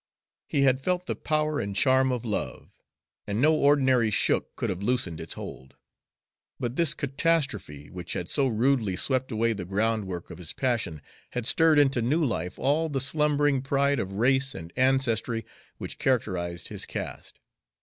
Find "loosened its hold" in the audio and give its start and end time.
4.81-5.75